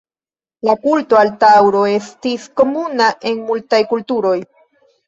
La 0.69 0.73
kulto 0.85 1.19
al 1.19 1.29
taŭro 1.45 1.83
estis 1.91 2.49
komuna 2.63 3.13
en 3.33 3.47
multaj 3.53 3.85
kulturoj. 3.95 4.39